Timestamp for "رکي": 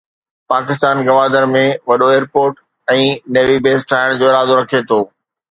4.63-4.81